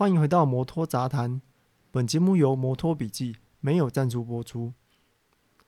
[0.00, 1.42] 欢迎回到摩托杂谈。
[1.90, 4.72] 本节目由摩托笔记没有赞助播出。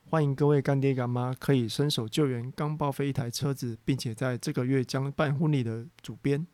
[0.09, 6.47] 欢迎各位干爹干妈可以伸手救援刚报废一台车子，并且在这个月将办婚礼的主编。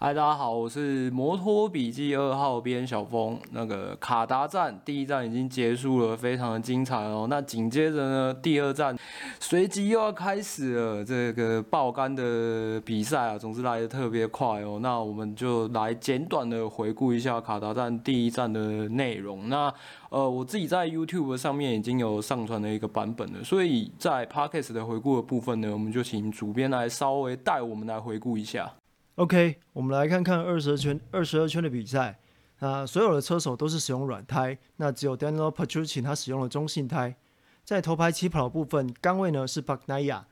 [0.00, 3.36] 嗨，大家好，我是摩托笔记二号编小峰。
[3.50, 7.26] 那个卡达站第一站已经结束了，非常的精彩哦。
[7.28, 8.96] 那紧接着呢，第二站
[9.40, 11.04] 随即又要开始了。
[11.04, 14.78] 这个爆肝的比赛啊，总是来的特别快哦。
[14.80, 19.48] 那我们就来简短的回顾一下卡达站第一站的内容。
[19.48, 19.74] 那
[20.10, 28.72] 呃，我自己在 YouTube 上面已经有上传了一个版本了，所以在 Podcast 的回顾的部分呢，我们就请主编来稍微带我们来回顾一下。
[29.18, 32.20] OK，我们来看看二十二圈二十二圈的比赛。
[32.60, 37.16] 那所有的车手都是使用软胎，那只有 Daniel Petrucci 他使用了中性胎。
[37.64, 40.22] 在头排起跑的部分，杆位呢是 Bagnaia，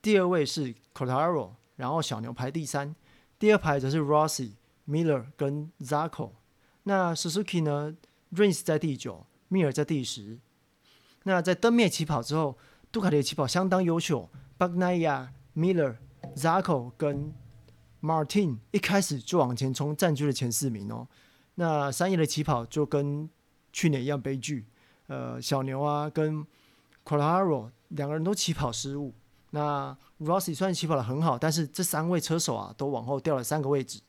[0.00, 2.96] 第二位是 Quartararo，然后小牛排第三，
[3.38, 4.52] 第二排则是 Rossi、
[4.88, 6.32] Miller 跟 z a k o。
[6.84, 7.94] 那 Suzuki 呢
[8.34, 10.38] ，Rins 在第九，Mir 在第十。
[11.24, 12.56] 那在灯灭起跑之后，
[12.90, 15.96] 杜卡迪的起跑相当优秀，Bagnaia、Miller、
[16.34, 17.30] z a k o 跟
[18.02, 21.06] Martin 一开始就往前冲，占据了前四名哦。
[21.54, 23.30] 那三叶的起跑就跟
[23.72, 24.66] 去年一样悲剧，
[25.06, 26.44] 呃，小牛啊跟
[27.04, 29.14] Quararo 两个人都起跑失误。
[29.50, 34.00] 那 Rossi 虽然起跑的很好，但是这三位车手啊都往后掉了三个位置。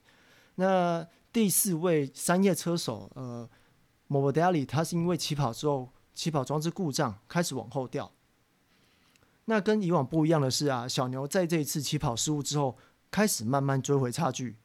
[0.56, 3.48] 那第四位三叶车手呃
[4.08, 8.10] Morbidelli 他是因为起跑之后起跑装置故障开始往后掉。
[9.44, 12.76] 那跟以往不一样的是啊，小牛在这一次起跑失误之后。
[13.14, 14.56] 开始慢慢追回差距。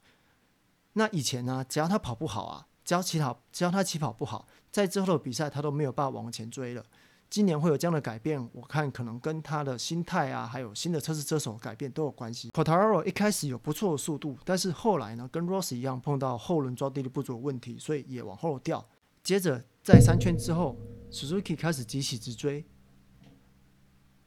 [0.94, 6.84] 那以前呢，只要他跑不好啊，只要起跑，只要他起跑不好，在之后的比赛他都没有办法往前追了。
[7.30, 12.50] 今年会有这样的改变，我看可能跟他的心态啊，还有新的测试车手改变都有关系。
[12.50, 18.84] Quartararo 一开始有不错的速度，但是后来呢，跟 Ross 一样碰到后轮抓地力不足的问题，所以也往后掉。
[19.22, 20.76] 接着在三圈之后
[21.12, 22.66] ，Suzuki 开始急起直追。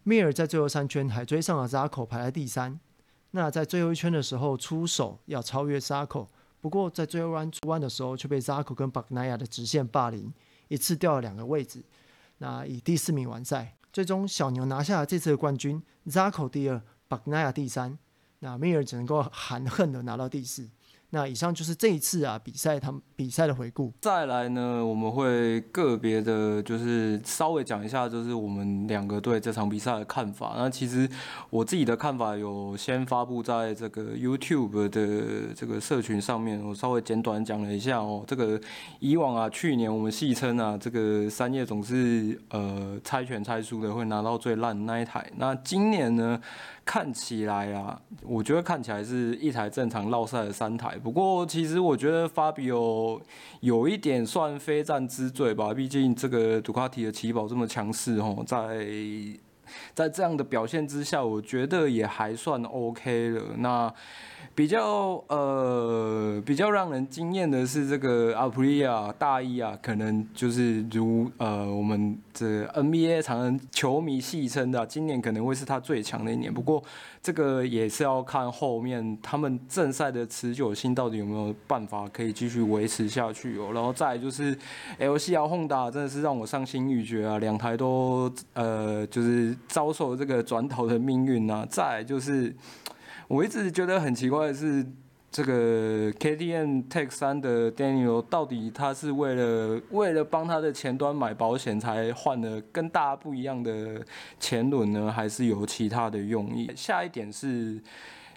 [0.05, 2.79] Mir 在最后三圈还追上了 Zarco，排在第三。
[3.33, 6.29] 那在最后一圈的时候出手要超越 Zarco，
[6.61, 10.33] 不过在最后弯出弯的时候却被 Zako 跟 Bagnaia 的直线霸凌，
[10.69, 11.83] 一次掉了两个位置。
[12.39, 17.99] 那以第四名完赛，最终小牛拿下了这次的冠军，Zako 第二，Bagnaia 第三，
[18.41, 20.69] 那米尔只能够含恨的拿到第四。
[21.15, 23.93] 那以上就是这一次啊比赛他们比赛的回顾。
[24.01, 30.55] 再来呢，我们会个别的，就是稍微讲一下，就是我们两个对这场比赛的看法。
[30.57, 31.07] 那其实
[31.51, 38.25] 我自己的看法有先发布在这个 YouTube 的这个社群上面，我稍微简短讲了一下哦。
[38.27, 38.59] 这个
[38.99, 45.31] 以往啊，去年我们戏称啊，这个三叶总是呃猜拳猜输的会拿到最烂那一台。
[45.37, 46.41] 那今年呢？
[46.85, 50.99] 看起来啊，我觉得看起来是一台正常绕赛的三台。
[50.99, 53.21] 不过其实我觉得法比奥
[53.61, 58.87] 有一点算非战之罪吧，毕竟这个杜卡迪的起跑这么强势哦，在
[59.95, 63.43] 在这样的表现之下，我觉得也还算 OK 了。
[63.59, 63.93] 那。
[64.55, 76.53] 比较呃比较让人惊艳的是这个阿普利亚大一啊，可能就是如呃我们这 NBA 常人球迷戏称的，今年可能会是他最强的一年。
[76.53, 76.83] 不过
[77.23, 83.71] 这个也是要看后面他们正赛的持久性到底有没有办法可以继续维持下去哦。
[83.73, 84.55] 然后再就是
[84.99, 91.67] LCR Honda 真的是让我伤心欲绝啊，两台都呃就是遭受这个转头的命运啊。
[91.69, 92.55] 再就是。
[93.29, 94.85] 我一直觉得很奇怪的是，
[95.31, 104.05] 这个 KTM Tech 3的 Daniel 到底他是为了为了帮他的前端买保险才换了跟大家不一样的
[104.39, 106.71] 前轮呢，还是有其他的用意？
[106.77, 107.81] 下一点是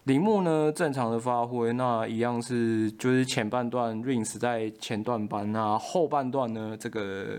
[0.05, 7.37] 铃木呢正常的发挥，那一样是就是前半段 Rings 在前段班啊，后半段呢这个。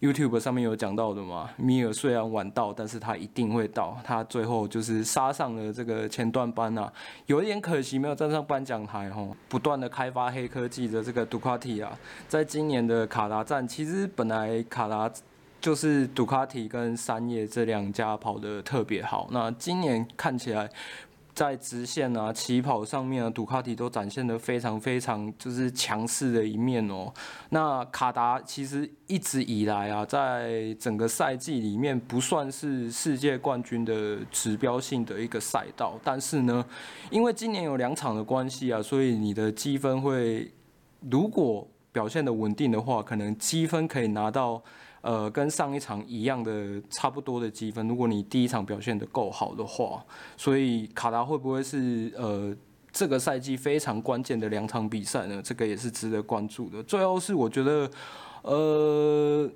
[0.00, 3.98] YouTube 上面有讲到的嘛，米尔虽然晚到，但是他一定会到。
[4.04, 6.92] 他最后就是杀上了这个前段班啊，
[7.26, 9.36] 有一点可惜没有站上颁奖台吼。
[9.48, 15.10] 不断的开发黑科技的这个杜卡迪啊，在今年的卡达站，其实本来卡达
[15.60, 20.70] 就是杜卡迪跟三叶这两家跑得特别好，那今年看起来。
[21.38, 27.14] 在直线啊、起跑上面啊，杜卡迪都展现得非常非常就是强势的一面哦。
[27.50, 36.66] 那卡达其实一直以来啊，在整个赛季里面不算是世界冠军的指标性的一个赛道，但是呢，
[37.08, 40.50] 因为今年有两场的关系啊，所以你的积分会
[41.08, 44.60] 如果表现得稳定的话，可能积分可以拿到。
[45.00, 50.04] 呃，跟上一场一样的差不多的积分，如果你第一场表现得够好的话，
[50.36, 52.52] 所以卡达会不会是呃
[52.90, 56.82] 这个赛季非常关键的两场比赛呢，这个也是值得关注的。
[56.82, 57.88] 最后是我觉得，
[58.42, 59.48] 呃，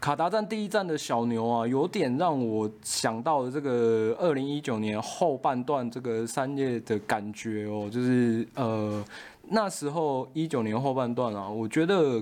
[0.00, 9.04] 卡达站第一站的小牛啊，有点让我想到了这个二零一九年后半段这个三月的感觉哦，就是呃
[9.50, 12.20] 那时候一九年后半段啊，我觉得。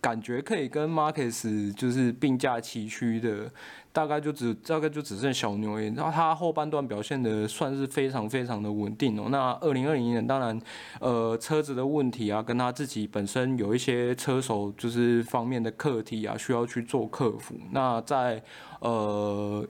[0.00, 3.50] 感觉可以跟 Marcus 就是并驾齐驱的，
[3.92, 5.94] 大概就只大概就只剩小牛而已。
[5.94, 9.28] 然后他后半段表现的算是非常非常的稳定哦。
[9.30, 10.60] 那二零二零年当然，
[11.00, 17.54] 呃，车子的问题啊，跟他自己本身有一些车手就是方面的课题啊，需要去做克服。
[17.72, 18.42] 那在
[18.80, 19.66] 呃。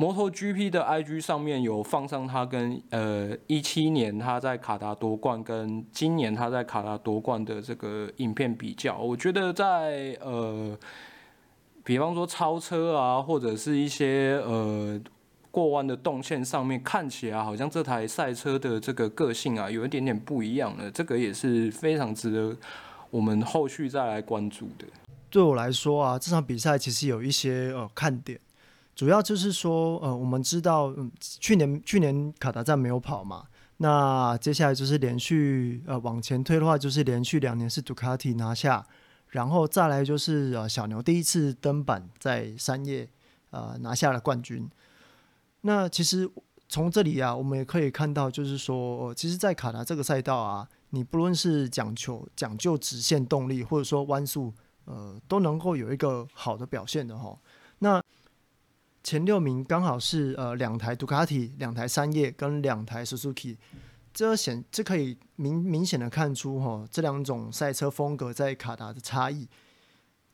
[0.00, 10.78] 摩托 GP 的 IG 上面有放上他跟呃一七年他在卡达夺冠跟今年他在卡达夺冠的这个影片比较，我觉得在呃，
[11.82, 15.00] 比方说超车啊，或者是一些呃
[15.50, 22.56] 过弯的动线上面，看起来好像这台赛车的这个个性啊，有一点点不一样了，这个也是非常值得
[23.10, 24.86] 我们后续再来关注的。
[25.28, 28.38] 对我来说啊，这场比赛其实有一些呃看点。
[28.98, 33.44] 主要就是说，呃，我们知道，嗯，去年去年卡达站没有跑嘛，
[33.76, 38.84] 那接下来就是连续呃往前推的话，就是连续两年是杜卡迪拿下，
[39.28, 43.08] 然后再来就是呃小牛第一次登板在三叶
[43.50, 44.68] 呃拿下了冠军。
[45.60, 46.28] 那其实
[46.68, 54.52] 从这里啊，我们也可以看到，就是说，其实，在卡达这个赛道啊，你不论是讲求讲究直线动力，或者说弯速，
[54.86, 57.38] 呃，都能够有一个好的表现的哈。
[57.78, 58.02] 那
[59.08, 63.56] 前六名刚好是呃两台杜卡迪、两台三叶跟两台 Suzuki，
[64.12, 69.48] 这显这可以明明显的看出哈这两种赛车风格在卡达的差异。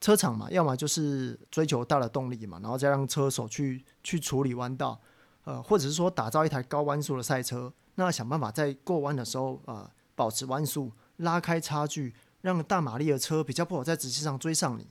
[0.00, 5.00] 车厂嘛，要么就是追求大的动力嘛，然后再让车手去去处理弯道，
[5.44, 14.88] 呃，或者是说打造一台高弯速的赛车，那想办法在过弯的时候呃保持弯速，拉开差距，让大马力的车比较不好在直线上追上你。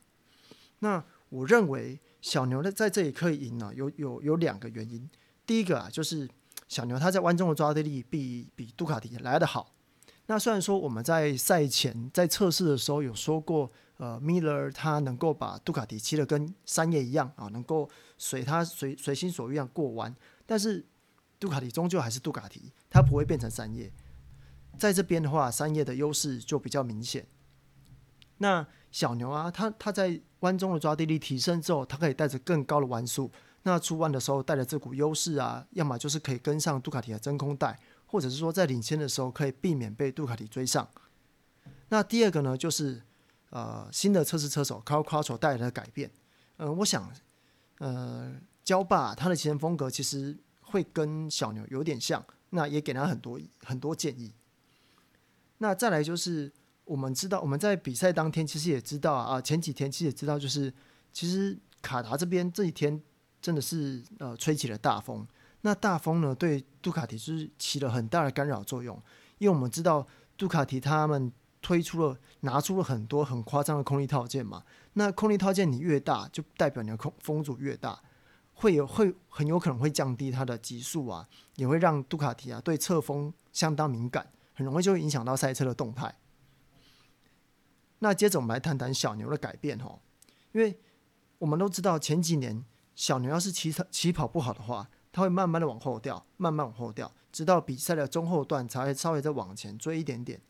[0.79, 1.99] 那我认为。
[2.23, 5.09] 小牛呢，在这里可以赢呢，有有有两个原因。
[5.45, 6.27] 第一个啊，就是
[6.69, 9.73] 小牛他在弯中的抓地力比比杜卡迪来得好。
[10.27, 20.15] 那虽然说我们在赛前在测试的时候有说过，呃，Miller 他能够把杜卡迪骑得跟三叶一样啊，能够随他随随心所欲样过弯，
[20.45, 20.85] 但是
[21.41, 23.91] 杜卡迪终究还是杜卡迪，它不会变成三叶。
[24.79, 27.27] 在这边的话，三叶的优势就比较明显。
[28.37, 33.31] 那小牛啊，他他在弯中的抓地力提升之后，它可以带着更高的弯速。
[33.63, 40.85] 那出弯的时候带着这股优势啊，要么就是可以跟上杜卡迪的真空带，或者是说在领先的时候可以避免被杜卡迪追上。
[41.87, 43.01] 那第二个呢，就是
[43.51, 46.11] 呃新的测试车手 Cal Crutchlow 带来的改变。
[46.57, 47.09] 嗯、我想
[47.77, 48.33] 呃
[48.65, 54.33] 焦爸他的骑乘风格其实会跟小牛有点像，那也给他很多很多建议。
[55.59, 56.51] 那再来就是。
[56.85, 60.73] 我们知道，我们在比赛当天其实也知道啊，前几天其实也知道，就是
[61.11, 63.01] 其实卡达这边这几天
[63.41, 65.25] 真的是呃吹起了大风。
[65.61, 69.01] 那大风呢，对杜卡迪是起了很大的干扰作用，
[69.37, 70.05] 因为我们知道
[70.37, 71.31] 杜卡迪他们
[71.61, 74.63] 推出了拿出了很多很夸张的空力套件嘛。
[74.95, 77.97] 那空力套件你越大，就代表你的空风阻越大，
[78.55, 81.25] 会有会很有可能会降低它的极速啊，
[81.55, 86.13] 也会让杜卡迪啊对侧风相当敏感，很容易就会影响到赛车的动态。
[88.03, 89.97] 那接着我们来谈谈小牛的改变哈，
[90.51, 90.77] 因为
[91.37, 92.61] 我们都知道前几年
[92.95, 100.41] 小牛要是起起跑不好的话，它会慢慢的往后掉，慢慢往后掉，直到比赛的中后段才会稍微再往前追一点点。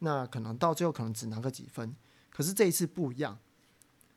[0.00, 1.96] 那可能到最后可能只拿个几分。
[2.28, 3.38] 可是这一次不一样，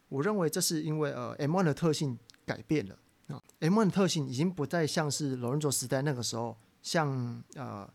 [0.09, 7.89] 我认为这是因为呃 M1 的特性改变了啊，M1 的特性已经不再像是罗伦佐时代那个时候像呃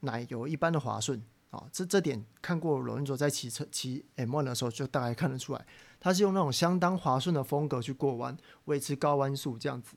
[0.00, 1.22] 奶油一般的滑顺。
[1.50, 5.66] 啊，这这点看过罗恩佐在骑车骑 M1 的时候，就大概看得出来，
[6.00, 9.96] 他是用那种相当滑顺的风格去过弯，维持高弯速这样子。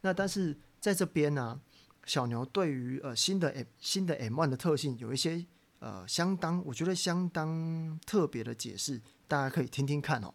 [0.00, 1.60] 那但是在这边呢、
[2.04, 5.44] 小牛对于呃新的 M 新的 M1 的特性有一些
[5.80, 10.32] 呃相当，我觉得相当特别的解释，大家可以听听看哦。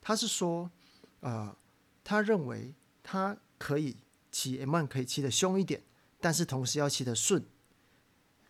[0.00, 0.70] 他是说，
[1.20, 1.56] 呃，
[2.04, 3.96] 他认为他可以
[4.30, 5.82] 骑 M1 可以骑得凶一点，
[6.20, 7.44] 但是同时要骑得顺，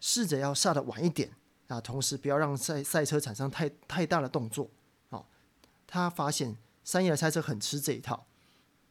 [0.01, 1.31] 试着要刹得晚一点。
[1.75, 4.71] 啊，同时不要让赛赛车产生太太大的动作。
[5.11, 5.25] 哦，
[5.87, 8.27] 他发现三叶的赛车很吃这一套。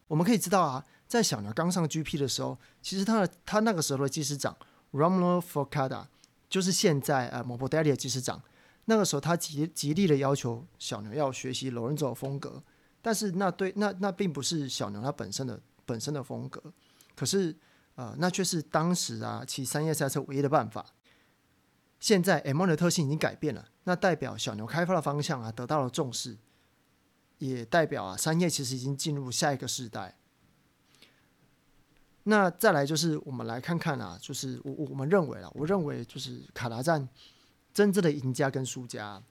[0.07, 4.55] 我们可以知道啊，在小牛刚上 GP 的时候，其实他的他那个时候的技师长
[4.91, 6.05] Romano Focada，
[6.49, 8.41] 就是现在呃 Morbidelli 的技师长。
[8.85, 12.61] 那个时候他极极力的要求小牛要学习 Lorenzo 的风格，
[13.01, 16.61] 但是那对那那并不是小牛他本身的本身的风格。
[17.15, 17.55] 可是
[17.95, 20.85] 呃，那却是当时啊骑三叶赛车唯一的办法。
[22.03, 26.37] 现在 M1 的特性已经改变了，那代表小牛开发的方向啊得到了重视，
[27.37, 30.17] 也代表啊商业其实已经进入下一个世代。
[32.23, 37.07] 那再来就是我们来看看啊，就是我我们认为啊，我认为就是卡达站
[37.73, 39.23] 真正的赢家跟输家，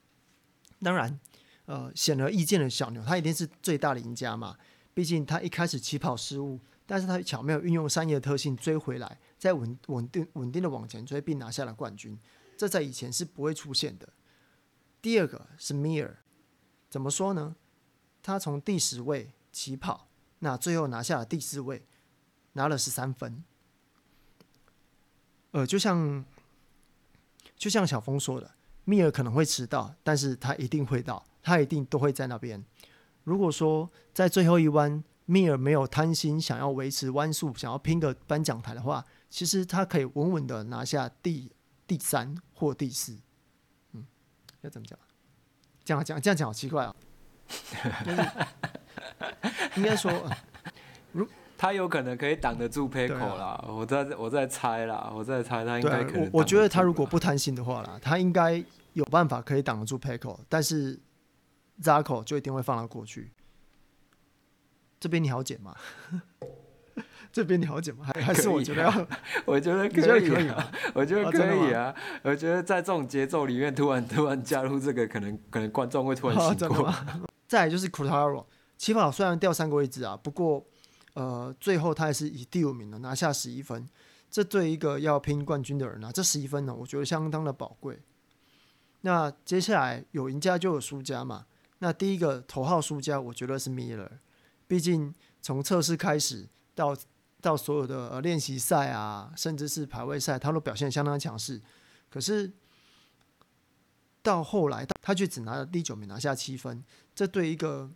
[0.81, 1.19] 当然
[1.65, 4.57] 呃显而易见的小牛，他一定是最大的赢家嘛，
[4.95, 12.17] 毕竟他一开始起跑失误，但是他巧妙运用商业的特性追回来，再稳稳定稳定的往前追，并拿下了冠军，
[12.63, 14.07] 这在以前是不会出现的。
[15.01, 16.23] 第二个是米尔，
[16.89, 17.55] 怎么说呢？
[18.21, 20.07] 他从第十位起跑，
[20.39, 21.85] 那最后拿下了第四位。
[22.55, 23.43] 拿了十三分，
[25.49, 26.23] 呃，就像
[27.57, 28.51] 就像小峰说的，
[28.83, 32.63] 密尔可能会迟到，但是他一定会到，他一定都会在那边。
[33.23, 41.51] 如果说在最后一弯，密尔没有贪心，想要维持弯速，想要拼个颁奖台的话，其实他可以稳稳的拿下第
[41.87, 43.17] 第三或第四。
[43.93, 44.05] 嗯，
[44.61, 44.97] 要怎么讲？
[45.83, 48.47] 这样讲这样讲好奇怪啊、哦！
[49.75, 50.11] 应该说，
[51.11, 51.27] 如。
[51.55, 56.23] 他有可能可以挡得住 Pecco 啦，啊、我在我在猜啦，我在猜他应该可能。
[56.33, 58.61] 我我觉得他如果不贪心的话啦，他应该
[58.91, 60.99] 有办法可以挡得住 Pecco，但是
[61.81, 63.31] Zarco 就一定会放他过去。
[64.99, 65.73] 这边你好解吗？
[67.33, 68.05] 这边了解吗？
[68.13, 68.89] 还还是我觉得要？
[68.89, 69.07] 啊、
[69.43, 71.85] 我觉得可以，可以啊，我觉得 可以啊。
[71.85, 76.85] 啊 我觉得在这种节奏里面，突然突然加入这个，可能可能观众会突然醒过。
[76.85, 78.45] 啊、 再来就是 Quartararo
[78.77, 80.65] 起跑虽然掉三个位置啊，不过。
[81.15, 83.87] 呃，最后他还是以第五名呢拿下十一分，
[84.31, 87.99] 这对一个要拼冠军的人啊，这十一分呢，我觉得相当的宝贵。
[89.01, 91.45] 那接下来有赢家就有输家嘛。
[91.77, 94.09] 那第一个头号输家，我觉得是 Miller，，
[94.65, 96.97] 毕竟从测试开始到
[97.43, 101.61] 到所有的练习赛啊，甚至是排位赛，他都表现相当强势。
[102.09, 102.51] 可是
[104.23, 106.83] 到后来，他却只拿了第九名，拿下七分，
[107.13, 107.91] 这对一个。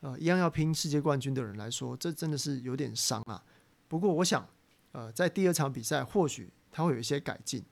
[0.00, 3.42] 呃，一样要拼世界冠军的人来说，这真的是有点伤啊。
[3.88, 4.46] 不过，我想，
[4.92, 7.64] 呃，在第二场比赛，或许他会有一些改进。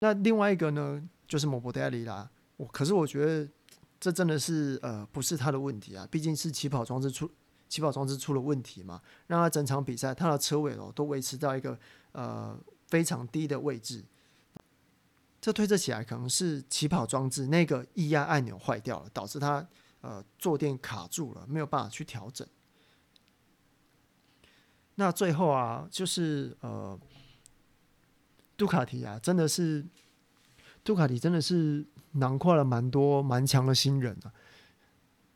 [0.00, 2.28] 那另外一个呢，就是莫博戴利啦。
[2.56, 3.48] 我可是我觉得，
[4.00, 6.04] 这真的是呃，不是他的问题啊。
[6.10, 7.30] 毕竟是起跑装置出
[7.68, 11.78] 起跑装置出了问题嘛，让他整场比赛他的车尾哦都维持到一个
[12.12, 12.58] 呃
[12.88, 14.04] 非常低的位置。
[15.40, 19.66] 这推测起来，可能是起跑装置那个液压按钮坏掉了，导致他。
[20.00, 22.46] 呃，坐垫卡住了，没有办法去调整。
[24.94, 26.96] 那最后啊，就是呃，
[28.56, 29.84] 杜卡迪啊，真的是
[30.84, 34.32] 杜卡迪真的是囊括了蛮多蛮强的新人啊。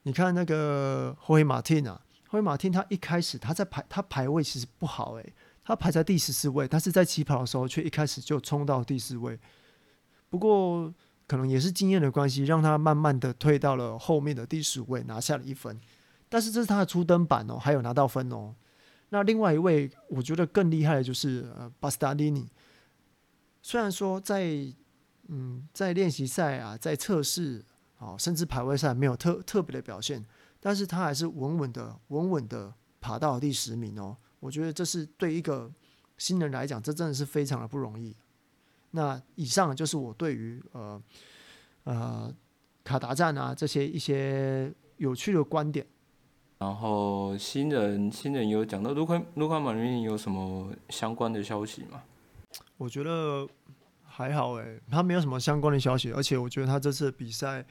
[0.04, 2.00] 你看那个霍伊马汀啊，
[2.32, 9.38] 霍伊马汀他一开始他在排他排位其实不好诶，他排在第十四位，但是在起跑的时候却一开始就冲到第四位。
[10.30, 10.92] 不过。
[11.24, 15.80] 可能也是经验的关系，让他慢慢的退到了后面的第十位，拿下了一分。
[16.28, 18.54] 但是这是他的初登板哦，还有拿到分哦。
[19.08, 22.50] 那另外一位，我觉得更厉害的就是呃巴斯达尼尼。
[23.62, 24.66] 虽然说在
[25.28, 27.64] 嗯在练习赛啊，在测试
[27.98, 30.22] 啊，甚至排位赛没有特特别的表现，
[30.64, 34.16] 但是他还是稳稳的稳稳的爬到了第十名哦。
[34.38, 35.69] 我觉得这是对一个
[36.16, 38.14] 新人来讲，这真的是非常的不容易。
[38.92, 41.02] 那以上就是我对于呃
[41.85, 42.35] 呃
[42.85, 45.85] 卡达站啊这些一些有趣的观点。
[46.59, 52.00] 然后新人新人有讲到卢卡卢卡马林有什么相关的消息吗？
[52.76, 53.49] 我觉得
[54.04, 57.64] 还好诶，他没有什么相关的消息，而且我觉得他这次比赛，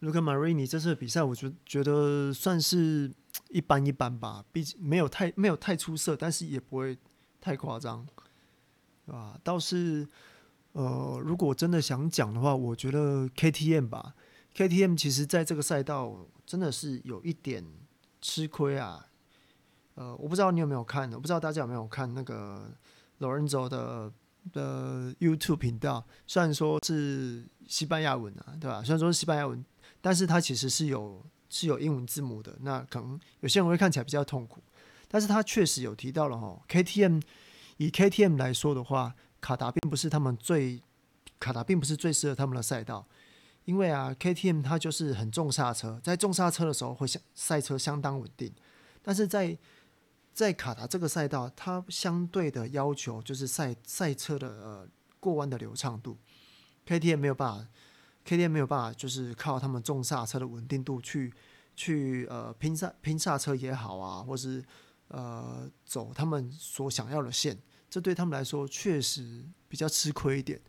[0.00, 3.12] 卢卡马林这次的比赛，我觉觉得算是
[3.50, 6.96] 一般一般吧，毕竟没有太没有太出色，但是也不会
[7.40, 8.06] 太夸张，
[9.04, 9.38] 对吧？
[9.42, 10.08] 倒是。
[10.72, 14.14] 呃，如果真的想讲的话，我觉得 KTM 吧
[14.54, 17.64] ，KTM 其实在这个赛道真的是有一点
[18.20, 19.06] 吃亏啊。
[19.94, 22.70] 呃，我不知道你有没有看，我不知道大家有没有看那个
[23.20, 24.12] Lorenzo 的
[24.52, 28.82] 的 YouTube 频道，虽然说是西班牙文啊，对吧？
[28.82, 29.64] 虽然说是西班牙文，
[30.06, 32.56] 但是它其实是有是有英文字母的。
[32.60, 34.62] 那可能有些人会看起来比较痛苦，
[35.08, 37.20] 但是他确实有提到了哈，KTM
[37.78, 39.16] 以 KTM 来说的话。
[39.38, 40.82] 卡达并不是他们最，
[41.38, 43.06] 卡达并不是最适合他们的赛道，
[43.64, 48.52] 因为啊，KTM 它就是很重刹车，在重刹车的时候会相赛车相当稳定，
[49.02, 49.56] 但是在
[50.32, 54.88] 在卡达这个赛道，它相对的要求就是赛赛车的呃
[55.20, 56.16] 过弯的流畅度
[56.86, 57.66] ，KTM 没有办法
[58.26, 61.32] ，KTM 没有办法就是靠他们重刹车的稳定度去
[61.76, 64.64] 去呃拼刹拼刹车也好啊，或是
[65.08, 67.56] 呃走他们所想要的线。
[67.88, 70.60] 这对他们来说确实比较吃亏一点。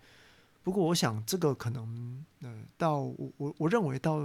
[0.63, 4.19] 不过我想这个可能呃，到我我我认为到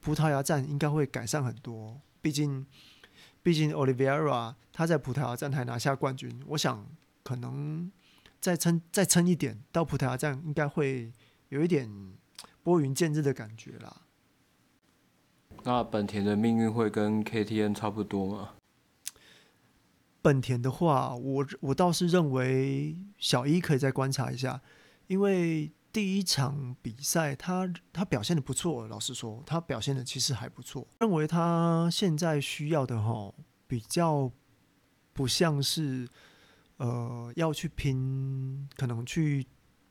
[0.00, 2.64] 葡萄牙站应该会改善很多，毕竟
[3.42, 6.86] 毕竟 Olivera 他在葡萄牙站台拿下冠军，我想
[7.22, 7.90] 可能
[8.40, 11.12] 再撑再撑一点，到葡萄牙站应该会
[11.48, 11.90] 有一点
[12.62, 14.02] 拨云见日的感觉啦。
[15.64, 18.50] 那本田的命运会跟 KTN 差不多吗？
[20.22, 24.60] 本田的话，我我倒是认为小一可以再观察一下，
[25.06, 30.86] 因为第一场比赛他他表现的不错，老实说，他表现的其实还不错。
[31.00, 33.34] 认为他现在需要的哈，
[33.66, 34.30] 比较
[35.12, 36.08] 不像是
[36.76, 39.46] 呃要去拼，可能去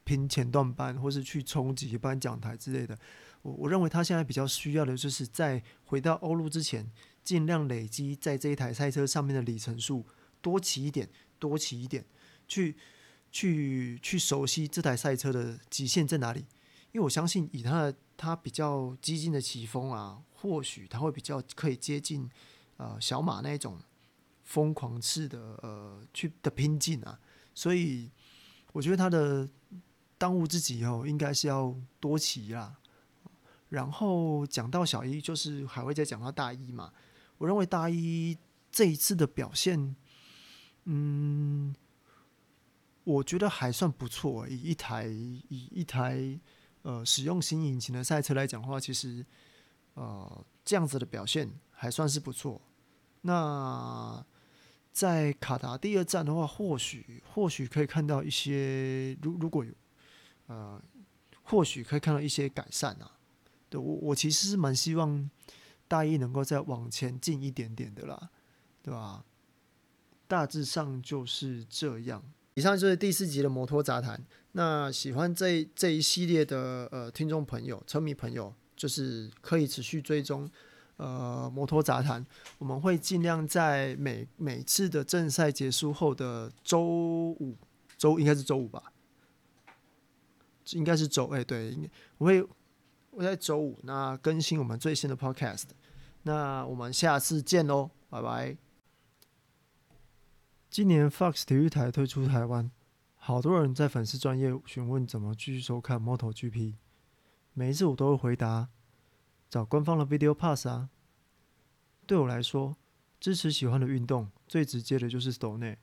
[0.10, 2.98] 拼前段班，或是去冲击颁奖台之类的。
[3.44, 6.90] 我我认为他现在比较需要的就是在回到欧陆之前，
[7.24, 10.04] 尽量累积在这一台赛车上面的里程数，
[10.42, 12.04] 多骑一点，多骑一点，
[12.48, 12.76] 去
[13.32, 16.40] 去去熟悉这台赛车的极限在哪里。
[16.92, 22.28] 因为我相信以他的他比较激进的骑风啊，或许他会比较可以接近
[22.78, 23.80] 呃小马那种
[24.44, 27.20] 疯狂式的呃去的拼劲啊。
[27.54, 28.10] 所以
[28.72, 29.48] 我觉得他的
[30.20, 32.76] 当务之急哦，应该是要多骑啦。
[33.70, 36.92] 然后讲到小一，就是还会再讲到大一嘛。
[37.38, 38.38] 我认为大一
[38.72, 39.96] 这一次的表现，
[40.84, 41.74] 嗯，
[43.04, 44.48] 我觉得还算不错。
[44.48, 46.38] 以一台以一台
[46.82, 49.26] 呃使用新引擎的赛车来讲的话，其实
[49.94, 52.62] 呃这样子的表现还算是不错。
[53.22, 54.26] 那
[54.92, 59.72] 在卡达第二站的话，或许或许可以看到一些，如如果有
[60.50, 60.82] 呃，
[61.42, 63.10] 或许可以看到一些改善啊。
[63.70, 65.30] 对，我我其实是蛮希望
[65.88, 68.30] 大一能够再往前进一点点的啦，
[68.84, 69.24] 对吧？
[70.28, 72.24] 大致上就是这样。
[72.56, 74.22] 以上就是第四集的摩托杂谈。
[74.52, 80.50] 那喜欢这这一系列的呃听众朋友、车迷朋友，就是可以持续追踪
[80.98, 82.26] 呃摩托杂谈。
[82.58, 86.84] 我们会尽量在每每次的正赛结束后的周
[87.40, 87.56] 五，
[87.98, 88.92] 周应该是周五吧？
[90.74, 91.78] 应该是周哎，对，
[92.18, 92.48] 我会。
[93.12, 95.64] 我在周五那更新我们最新的 Podcast，
[96.22, 98.56] 那我们下次见喽，拜拜。
[100.70, 102.70] 今年 Fox 体育台推出台湾，
[103.16, 106.76] 好多人在粉丝专业询问怎么继续收看 MotoGP，
[107.54, 108.70] 每一次我都会回答，
[109.50, 110.90] 找官方的 Video Pass 啊。
[112.06, 112.78] 对我来说，
[113.20, 115.80] 支持喜欢的运动最直接的就是抖内，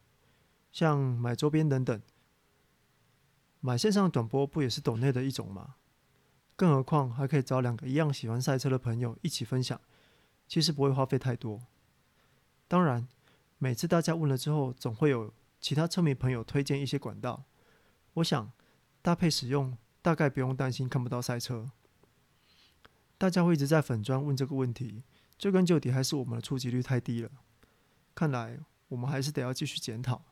[0.70, 2.00] 像买周边等等，
[3.66, 5.74] 买线上短播不也是抖内的一种吗？
[6.54, 9.80] 更何况还可以找两个一样喜欢赛车的朋友一起分享，
[10.46, 11.60] 其实不会花费太多。
[12.68, 13.08] 当然，
[13.58, 17.42] 每次大家问了之后，总会有其他车迷朋友推荐一些管道。
[18.14, 18.52] 我想
[19.02, 21.72] 搭配使用，大概不用担心看不到赛车。
[23.18, 25.02] 大家会一直在粉砖问这个问题，
[25.36, 27.30] 追根究底还是我们的触及率太低了。
[28.14, 30.22] 看来我们还是得要继续检讨。